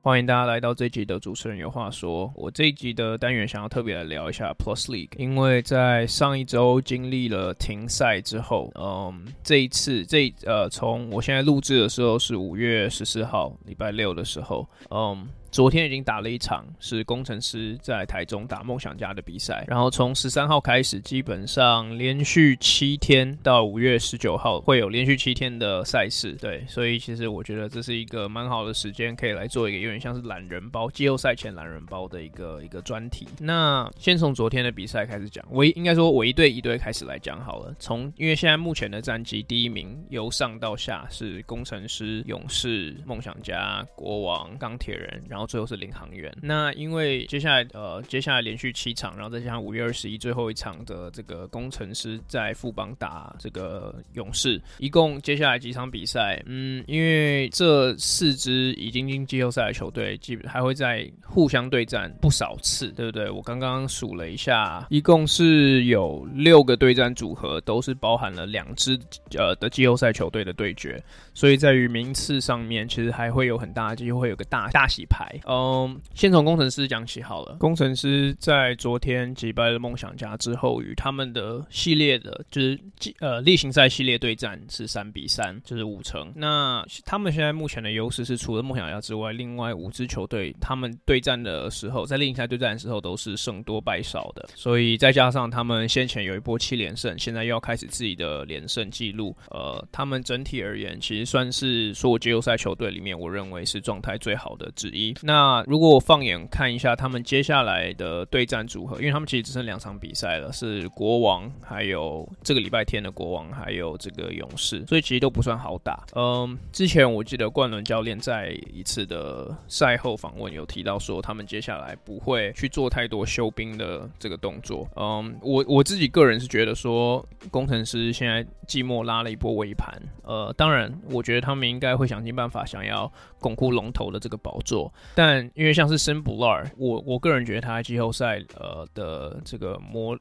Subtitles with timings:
[0.00, 2.30] 欢迎大家来到这集的主持人有话说。
[2.36, 15.26] 我这一集的单元想要特别来聊一下 Plus League，因为在上一周经历了停赛之后，嗯，这一次这呃，从我现在录制的时候是五月十四号，礼拜六的时候，嗯。
[15.54, 19.64] 昨天已经打了一场，是工程师在台中打梦想家的比赛。
[19.68, 26.32] 然后从十三号开始，基本上连续七天到五月十九号会有连续七天的赛事。
[26.40, 33.24] 对，所以其实我觉得这是一个蛮好的时间，可以来做一个有点像是懒人包，季后赛前懒人包的一个一个专题。
[33.38, 37.72] 那先从昨天的比赛开始讲，我应该说我一队一队开始来讲好了。
[37.78, 45.43] 从因为现在目前的战绩，第一名由上到下是工程师、勇士、梦想家、国王、钢铁人，然后。
[45.46, 46.32] 最后是领航员。
[46.42, 63.30] 那因为接下来呃，接下来连续七场，然后再加上五月二十一最后一场的这个工程师在富邦打这个勇士，一共接下来几场比赛，嗯，因为这四支已经进季后赛的球队，基本还会在互相对战不少次，对不对？
[63.30, 68.98] 我刚刚数了一下，一共是有六个对战组合，都是包含了两支
[69.36, 75.33] 呃的季后赛球队的对决，所以在于名次上面，其实还会有很大的机，会有个大大洗牌。
[75.46, 77.56] 嗯，先从工程师讲起好了。
[77.60, 82.78] 工程师在昨天击败了梦想家之后，与他们的系列的，就是
[83.20, 86.32] 呃例行赛系列对战是三比三，就是五成。
[86.34, 94.48] 那他们现在目前的优势是，除了梦想家之外，另外五支球队他们对战的时候，在例行赛对战的时候都是胜多败少的。
[94.54, 99.36] 所以再加上他们先前有一波七连胜，现在又要开始自己的连胜记录。
[99.50, 105.14] 呃，他们整体而言，其实算是所有季后赛球队里面，我认为是状态最好的之一。
[105.26, 116.04] 那如果我放眼看一下他们接下来的对战组合，因为他们其实只剩两场比赛了，是国王，还有这个礼拜天的国王，还有这个勇士，所以其实都不算好打。
[116.14, 124.86] 嗯，之前我记得冠伦教练在一次的赛后访问有提到说，他们接下来不会去做太多休兵的这个动作。
[124.94, 133.10] 嗯，我我自己个人是觉得说，工程师现在季末拉了一波尾盘，呃，当然我觉得他们应该会想尽办法想要
[133.40, 134.92] 巩固龙头的这个宝座。
[135.14, 140.18] 但因为像是森布拉，我我个人觉得他在季后赛呃的这个模。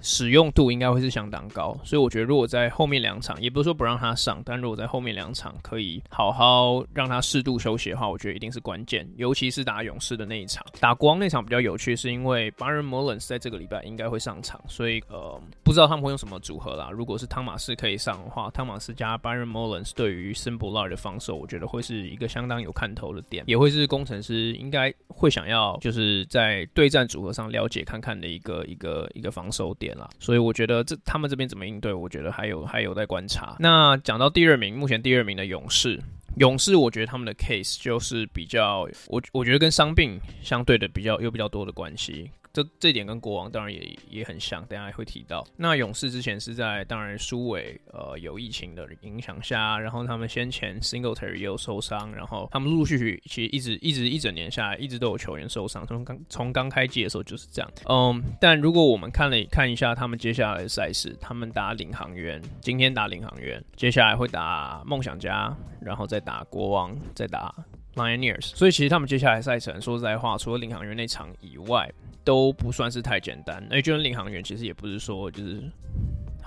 [0.00, 9.08] 使用度应该会是相当高，所以我觉得如果在后面两场，也不是说不让他上，但如果在后面两场可以好好让他适度休息的话，我觉得一定是关键。
[9.16, 16.90] 尤其是打勇士的那一场，打国王那场比较有趣，是因为 Byron Mullins 在这个礼拜应该会上场，所以呃不知道他们会用什么组合啦。
[16.92, 29.85] 如果是汤马斯可以上的话，汤马斯加 Byron Mullins 对于森布拉的防守，我觉得会是一个相当有看头的点，也会是工程师应该会想要就是在对战组合上了解看看的一个一个一个防守点。
[29.86, 33.56] 点了所以我觉得这他们这边怎么应对，我觉得还有还有待观察。
[33.60, 36.00] 那讲到第二名，目前第二名的勇士，
[36.38, 42.28] 勇士我觉得他们的 case 就是比较，我我觉得跟伤病相对的比较有比较多的关系。
[42.56, 45.46] 这这点跟国王当然也也很像，等下会提到。
[45.58, 57.70] 那勇士之前是在当然苏伟呃有疫情的影响下，然后他们先前 Singletary 也有受伤，然后他们陆陆续续其实一直一直一整年下来，一直都有球员受伤，从刚从刚开季的时候就是这样。
[57.90, 67.54] 嗯，但如果我们看了看一下他们接下来的赛事，他们打领航员，今天打领航员，接下来会打梦想家，然后再打国王，再打
[67.96, 68.46] Lioneers。
[68.54, 71.92] 所以其实他们接下来赛程，说实在话，除了领航员那场以外，
[72.26, 75.62] 都不算是太简单，哎就像领航员其实也不是说就是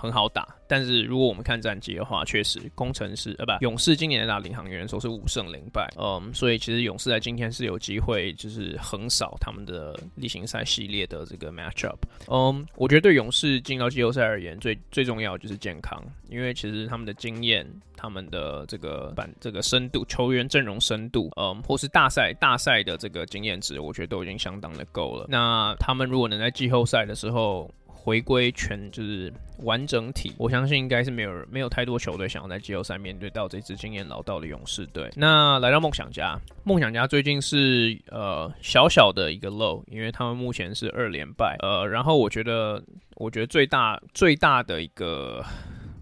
[0.00, 0.48] 很好打。
[0.66, 11.96] 但是如果我们看战绩的话，确实工程师呃不勇士今年打领航员的时候是五胜零败，嗯，所以其实勇士在今天是有机会就是横扫他们的例行赛系列的这个 matchup。
[12.28, 17.66] 嗯，我觉得对勇士进到季后赛而言，最最重要就是健康，因为其实他们的经验、
[17.96, 25.26] 他们的这个板这个深度、球员阵容深度，嗯，或是大赛大赛的这个经验值，我觉得都已经相当的够了。
[25.28, 27.68] 那他们如果能在季后赛的时候
[28.02, 35.10] 回归全就是完整体，我相信应该是没有没有太多球队想要在季后赛面对到这支经验老道的勇士队。
[35.14, 41.56] 那来到梦想家，梦想家最近是呃小小的一个漏因为他们目前是二连败。
[41.60, 42.82] 呃，然后我觉得
[43.16, 45.44] 我觉得最大最大的一个。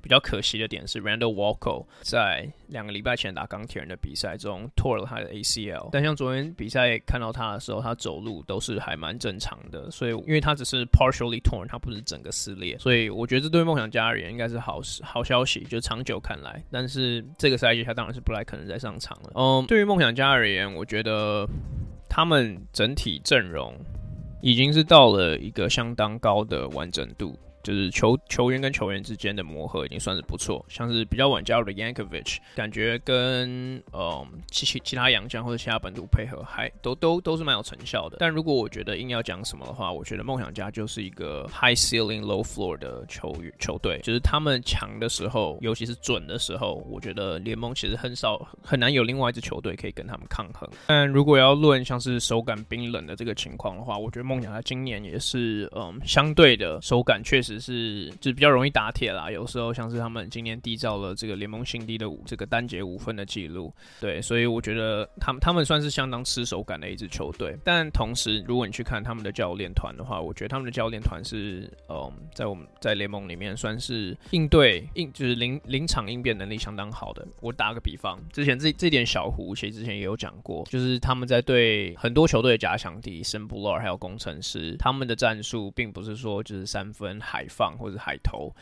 [0.09, 16.65] 比较可惜的点是，Randall Walker 在两个礼拜前打钢铁人的比赛中脱了他的 ACL，但像昨天比赛看到他的时候，他走路都是还蛮正常的，所以因为他只是 partially torn，他不是整个撕裂，所以我觉得这对梦想家而言应该是好好消息，就长久看来。
[16.71, 19.33] 但是这个赛季他当然是不太可能再上场了。
[19.35, 21.47] 嗯，对于梦想家而言，我觉得
[22.09, 23.75] 他们整体阵容。
[24.41, 27.37] 已经是到了一个相当高的完整度。
[27.69, 38.17] 就是球球员跟球员之间的磨合已经算是不错，像是比较晚加入的 Yankovic，感觉跟嗯其其其他洋将或者其他本土配合还都都都是蛮有成效的。
[38.21, 50.67] 但如果我觉得硬要讲什么的话，我觉得梦想家就是一个 high ceiling low floor 的球员球队，就是他们强的时候，尤其是准的时候，我觉得联盟其实很少很难有另外一支球队可以跟他们抗衡。
[50.87, 57.58] 但如果要论像是手感冰冷的这个情况的话，我觉得梦想家今年也是嗯相对的手感确实。
[57.59, 59.31] 是，就比较容易打铁啦。
[59.31, 67.57] 有时候像是他们今年缔造了这个联盟新低的五这个单节五分的记录，对，所以我觉得他们他们算是相当吃手感的一支球队。
[67.65, 77.27] 但同时，如果你去看他们的教练团的话，我觉得他们的教练团是，嗯，在我们在联盟里面算是应对应就是临临场应变能力相当好的。
[77.41, 88.53] 我打个比方，之前这这点小胡其实之前也有讲过，就是他们在对很多球队的假想敌，圣布罗尔还有工程师，他们的战术并不是说就是三分海海放或者海投。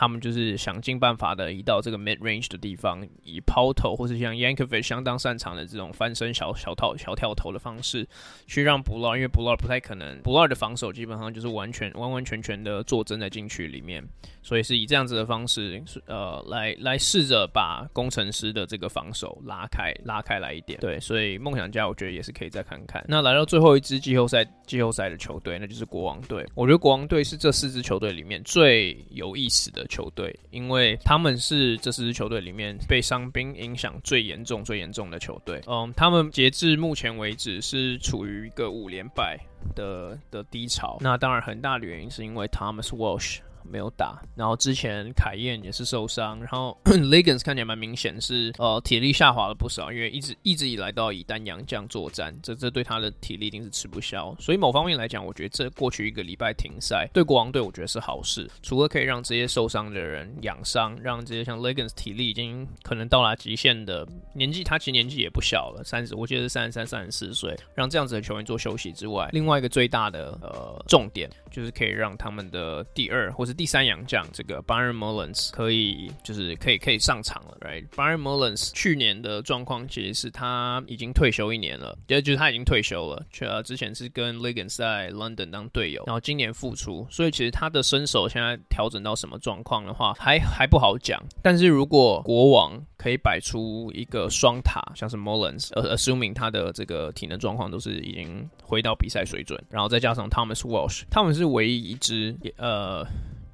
[0.00, 8.06] 他们就是想尽办法的移到这个 mid range 的地方，以抛投或是像 Yankovic 相当擅长的这种翻身小小套小跳投的方式，
[8.46, 14.00] 去让 Bula，因为 Bula 不太可能，Bula 的防守基本上就是完全完完全全的坐镇在禁区里面，
[14.40, 20.78] 所以是以这样子的方式，呃，来来试着把工程师的这个防守拉开拉开来一点。
[20.78, 23.04] 对，所以梦想家我觉得也是可以再看看。
[23.08, 26.46] 那来到最后一支季后赛季后赛的球队，那就是国王队。
[26.54, 29.87] 我觉得国王队是这四支球队里面最有意思的。
[29.88, 35.60] 球队，因为他们是这四支球队里面被伤兵影响最严重、最严重的球队。
[35.66, 39.38] 嗯，他们截至目前为止是处于一个五连败
[39.74, 40.98] 的的低潮。
[41.00, 43.38] 那当然，很大的原因是因为 Thomas Walsh。
[43.70, 54.34] 没有打，然后之前凯燕也是受伤，然后 Liggins 看起来蛮明显是呃体力下滑了不少，因为一直一直以来都要以单阳将作战，这这对他的体力一定是吃不消。
[54.38, 91.20] 所以某方面来讲，我觉得这过去一个礼拜停赛对国王队我觉得是好事，除了可以让这些受伤的人养伤，让这些像 Liggins 体力已经可能到达极限的年纪，他其实年纪也不小了，三十我记得是三十三、三十四岁，让这样子的球员做休息之外，另外一个最大的呃重点就是可以让他们的第二或是第三洋将这个 Byron Mullins 可以就是可以可以上场了，right？Byron Mullins 去年的状况其实是他已经退休一年了，也就是他已经退休了，呃，之前是跟 Liggins 在 London 当队友，然后今年复出，所以其实他的身手现在调整到什么状况的话，还还不好讲。
[91.42, 103.04] 但是如果国王可以摆出一个双塔，像是 Mullins，呃，assuming 他的这个体能状况都是已经回到比赛水准，然后再加上 Thomas Walsh，他们是唯一一支呃。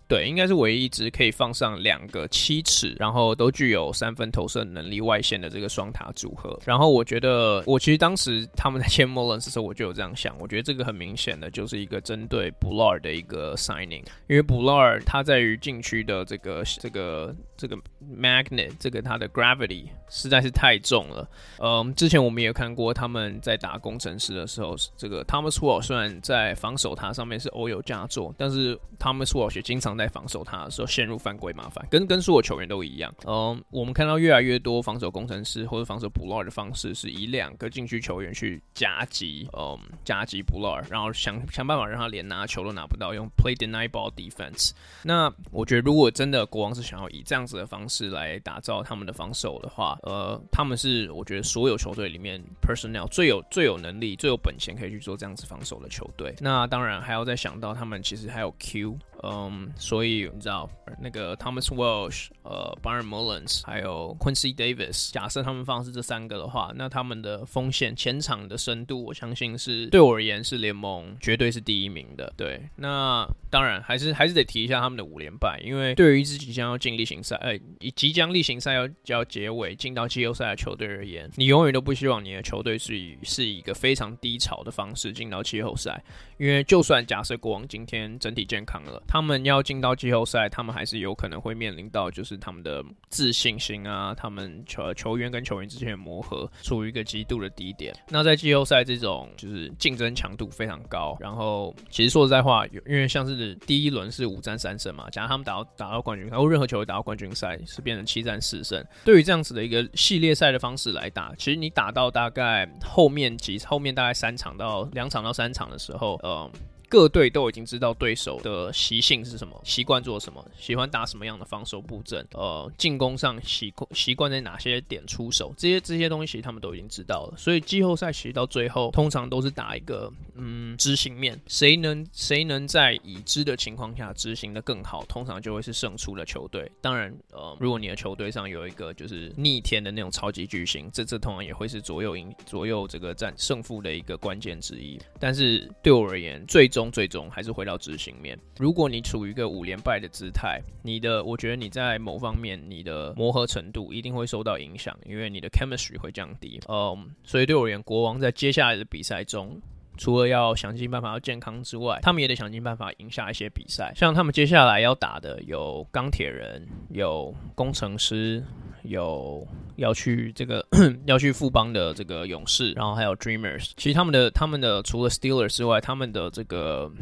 [0.06, 6.59] 对，应该是唯一一支可以放上两个七尺，然后都具有三分投射能力外线的这个双塔组合。
[6.65, 10.37] 然后我觉得，我其实当时他们在签莫兰斯的时候，我就有这样想。
[10.39, 21.29] 我觉得这个很明显的就是一个针对 Bula 的一个 signing，因为 Bula 他在于禁区的这个这个这个 magnet，这个它的 gravity 实在是太重了。
[21.59, 33.15] 嗯，之前我们也看过他们在打工程师的时候，这个 Thomas w a l 虽然在防守塔上面是偶有佳作，但是 Thomas w a l 也经常在防守他的时候陷入犯规麻烦，跟跟所有球员都一样。
[33.27, 44.71] 嗯，我们看到越来越多防守工程师或者防守 Bula 的方式，是以两个禁区球员去夹击，嗯，夹击 Bula，然后想想办法让他连拿球都拿不到，用 play deny ball defense。
[45.02, 56.35] 那我觉得，如果真的国王是想要以这样子的方式来打造他们的防守的话，呃，他们是我觉得所有球队里面 personnel 最有最有能力、最有本钱可以去做这样子防守的球队。
[56.41, 58.99] 那当然还要再想到他们其实还有 Q。
[59.25, 60.69] 嗯，所以你知道
[61.00, 72.33] 那个 Thomas Welsh、呃 Byron Mullins 还有 Quincy Davis，假设他们放的是这三个的话，那他们的锋线前场的深度，我相信是对我而言是联盟绝对是第一名的。
[72.37, 86.02] 对，那当然还是还是得提一下他们的五连败，因为对于一支即将要进例行赛，呃，以即将例行赛要要结尾进到季后赛的球队而言，你永远都不希望你的球队是以是以一个非常低潮的方式进到季后赛，
[86.37, 89.02] 因为就算假设国王今天整体健康了。
[89.14, 97.94] 他们要进到季后赛，他们还是有可能会面临到，就是他们的自信心啊，他们球球员跟球员之间的磨合处于一个极度的低点。
[98.09, 108.85] 那在季后赛这种就是竞争强度非常高，然后其实说实在话，因为像是第一轮是五战三胜嘛，假如他们打到打到冠军，然后任何球队打到冠军赛是变成七战四胜。
[109.04, 116.50] 对于这样子的一个系列赛的方式来打，其实你打到大概后面几后面大概三场到两场到三场的时候，呃。
[116.88, 127.35] 各队都已经知道对手的习性是什么，习惯做什么，喜欢打什么样的防守布阵，呃，进攻上习惯习惯在哪些点出手，这些这些东西他们都已经知道了。
[127.37, 136.71] 所以季后赛其实到最后，通常都是打一个嗯执行面，谁能谁能在已知的情况下执行的更好，通常就会是胜出的球队。
[136.81, 144.99] 当然，呃，如果你的球队上有一个就是逆天的那种超级巨星，这这通常也会是左右赢左右这个战胜负的一个关键之一。
[145.19, 148.38] 但是对我而言，最终最终还是回到执行面。
[148.59, 156.61] 如果你处于一个五连败的姿态，你的我觉得你在某方面你的磨合程度一定会受到影响，因为你的 chemistry 会降低。
[156.69, 159.61] 嗯，所以对我而言，国王在接下来的比赛中，
[159.97, 163.93] 除了要想尽办法要健康之外，他们也得想尽办法赢下一些比赛。
[163.95, 168.43] 像他们接下来要打的有钢铁人，有工程师。
[168.85, 170.63] 有要去这个
[171.07, 173.71] 要去富邦的这个勇士，然后还有 Dreamers。
[173.79, 176.93] 其实他们的他们的除了 Steelers 之外，他们的这个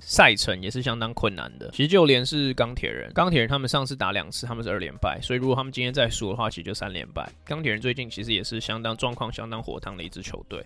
[0.00, 1.68] 赛程也是相当困难的。
[1.72, 7.28] 其实就连是钢铁人，钢铁人他们上次打两次，他们是二连败，所以如果他们今天再输的话，其实就三连败。
[7.44, 10.64] 钢铁人最近其实也是相当状况相当火烫的一支球队。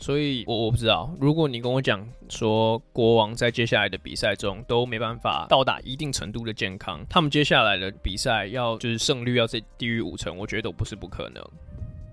[0.00, 11.44] 所以我我不知道，如果你跟我讲说国王在接下来的比赛中都没办法到达一定程度的健康，他们接下来的比赛要就是胜率要在低于五成，我觉得都不是不可能。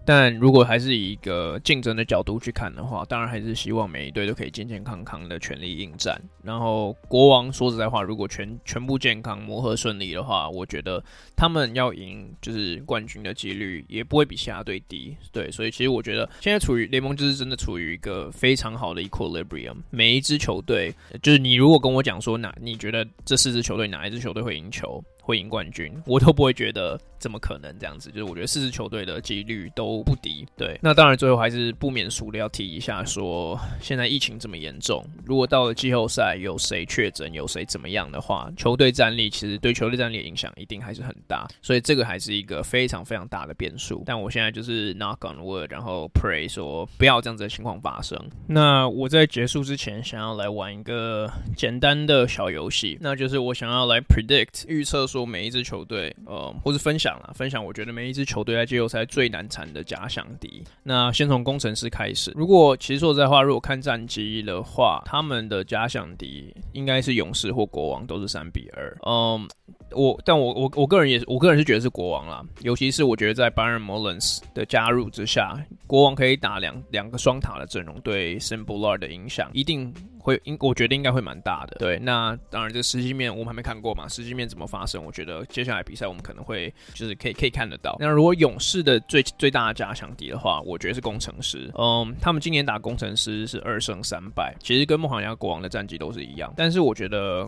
[0.05, 6.21] 但如果还是以一个竞争的角度去看的话，当然还是希望每一队都可以健健康康的全力应战。
[6.43, 11.03] 然后国王说实在话，如果全全部健康、磨合顺利的话，我觉得
[11.35, 15.17] 他们要赢就是冠军的几率也不会比其他队低。
[15.31, 19.77] 对，所以其实我觉得现在处于联盟就是真的处于一个非常好的 equilibrium。
[19.89, 20.93] 每一支球队，
[21.23, 25.03] 就是你如果跟我讲说哪你觉得这四支球队哪一支球队会赢球？
[25.25, 28.11] 会赢冠军，我都不会觉得怎么可能这样子。
[28.11, 30.45] 就是我觉得四支球队的几率都不低。
[30.55, 41.47] 对，那当然最后还是不免俗的要提一下说，现在疫情这么严重，如果到了季后赛有谁确诊，有谁怎么样的话，球队战力其实对球队战力的影响一定还是很大。
[41.63, 44.03] 所以这个还是一个非常非常大的变数。
[44.05, 48.15] 但我现在就是 knock on wood，然后 pray 说不要这样子的情况发生。
[48.45, 51.27] 那我在结束之前想要来玩一个
[51.57, 55.07] 简单的小游戏，那就是我想要来 predict 预测。
[55.15, 60.61] 说每一支球队，呃，或是分享啦，分享我觉得每一支球队在季后赛最难缠的假想敌。
[60.83, 62.33] 那先从工程师开始。
[62.35, 68.97] 如果其实说实在话，如果看战绩的话，他们的假想敌应该是勇士或国王，都是三比二。
[69.07, 69.47] 嗯，
[69.95, 72.43] 我但我我我个人也是，我个人是觉得是国王啦。
[72.61, 79.93] 尤其是我觉得在 Byron Mullins 的加入之下，国王可以打两两个双塔的阵容，对 Sim Bhullar 的影响一定。
[80.25, 81.99] 会应我觉得应该会蛮大的，对。
[81.99, 85.05] 那当然，这实际面我们还没看过嘛，实际面怎么发生？
[85.05, 87.95] 我觉得接下来比赛我们可能会就是可以可以看得到。
[87.99, 91.71] 那如果勇士的最最大的加强敌的话，我觉得是工程师。
[91.77, 96.51] 嗯，他们今年打工程师是二胜三败，其实跟梦想家国王的战绩都是一样。
[96.57, 97.47] 但是我觉得，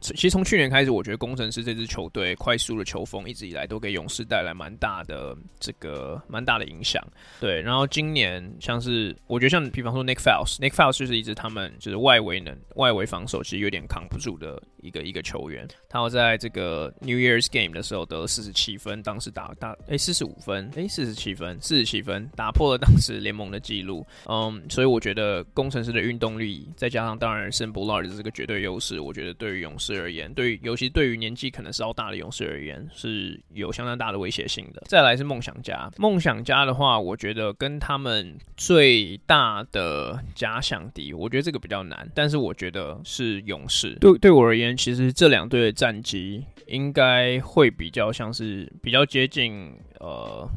[0.00, 7.00] 其实从去年开始，我觉得工程师这支球队快速的球风一直以来都给勇士带来蛮大的这个蛮大的影响。
[7.38, 12.24] 对，然后今年像是我觉得像比方说 Nick Foles，Nick Foles 就是一支他们就是外。
[12.24, 34.82] 围能外围防守其实有点扛不住的一个一个球员，他要在这个 New Year's Game 的时候得了四十七分，当时打打诶四十五分诶四十七分四十七分打破了当时联盟的记录，嗯，所以我觉得工程师的运动力再加上当然 simblord 的这个绝对优势，我觉得对于勇士而言，对于尤其对于年纪可能稍大的勇士而言是有相当大的威胁性的。
[34.86, 42.08] 再来是梦想家，梦想家的话，我觉得跟他们最大的假想敌，我觉得这个比较难。
[42.14, 43.96] 但是我觉得是勇士。
[44.00, 50.48] 对对我而言，其实这两队的战绩应该会比较像是比较接近呃。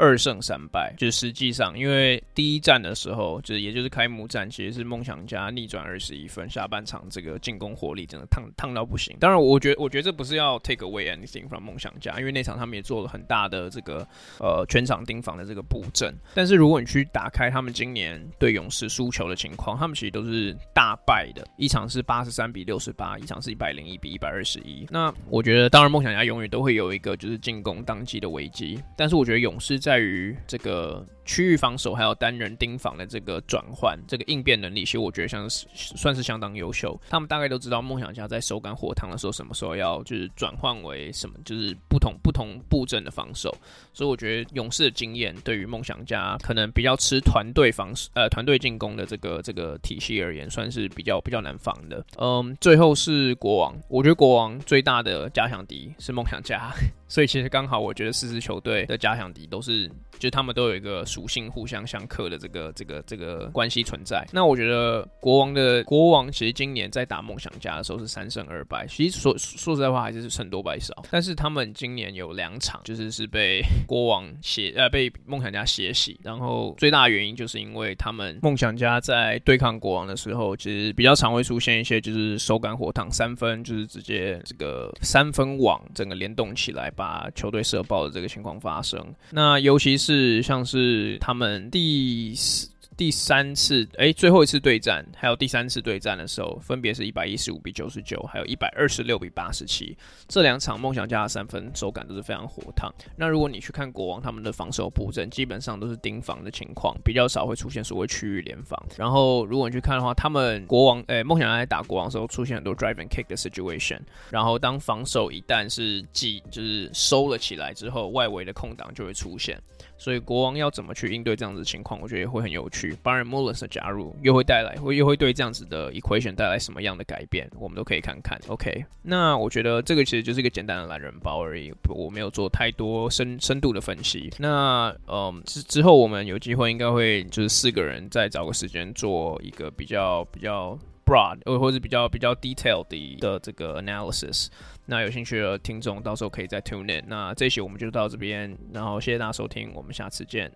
[0.00, 9.14] 二胜三败，就是实际上，因为第一战的时候，就是也就是开幕战，其实是梦想家逆转二十一分，下半场这个进攻火力真的烫烫到不行。
[9.20, 14.06] 当然，我觉得我觉得这不是要 take away anything from 梦想家，因为那场他们也做了很大的这个
[14.38, 16.14] 呃全场盯防的这个布阵。
[16.34, 24.86] 但是如果你去打开他们今年对勇士输球的情况，他们其实都是大败的，一场是八十三比六十八，一场是一百零一比一百二十一。
[24.88, 37.00] 那我觉得，当然梦想家永远都会有一个就是进攻当机的危机，但是我觉得勇士在在于这个区域防守还有单人盯防的这个转换，这个应变能力，其实我觉得像是算是相当优秀。
[37.08, 43.56] 他们大概都知道梦想家在手感火烫的时候，什么时候要就是转换为什么，就是不同不同布阵的防守。
[43.92, 52.04] 所以我觉得勇士的经验对于梦想家可能比较吃团队防守呃团队进攻的这个这个体系而言，算是比较比较难防的。
[52.18, 56.72] 嗯，最后是国王，我觉得国王最大的假想敌是梦想家。
[57.06, 64.26] 所以其实刚好，我觉得四支球队的假想敌都是，就是他们都有一个属性互相相克的这个这个这个关系存在。
[64.32, 70.94] 那我觉得国王的国王其实今年在打梦想家的时候是三胜二败，其实说说实在话还是胜多败少。
[71.10, 89.04] 但是他们今年有两场就是是被国王血呃被梦想家血洗，然后最大原因就是因为他们梦想家在对抗国王的时候，其实比较常会出现一些就是手感火烫三分，就是直接这个三分网整个联动起来把球队射爆的这个情况发生。
[89.30, 92.68] 那尤其是像是他们第四。
[93.00, 99.96] 第三次，哎、最后一次对战，还有第三次对战的时候，分别是一百一十五比九十九，还有一百二十六比八十七。
[100.28, 102.92] 这两场梦想家的三分手感都是非常火烫。
[103.16, 108.78] 那如果你去看国王他们的防守布阵，基本上都是盯防的情况，比较少会出现所谓区域联防。
[108.98, 113.98] 然后如果你去看的话，他们国王，哎、梦想家在打国王的时候出现很多 drive and kick 的 situation。
[114.28, 119.58] 然后当防守一旦是挤，就是收了起来之后，外围的空档就会出现。
[119.96, 122.89] 所以国王要怎么去应对这样子的情况，我觉得也会很有趣。
[123.02, 128.38] Byron Mullins 的加入又会带来，会又会对这样子的 equation 带来什么样的改变，我们都可以看看。
[128.48, 134.32] OK，那我觉得这个其实就是一个简单的懒人包而已，我没有做太多深深度的分析。
[134.38, 144.48] 那嗯之之后我们有机会应该会就是四个人再找个时间做一个比较比较 broad 或者比较比较 detailed 的的这个 analysis。
[144.86, 147.04] 那有兴趣的听众，到时候可以再 tune in。
[147.06, 150.50] 那这期我们就到这边，然后谢谢大家收听，我们下次见。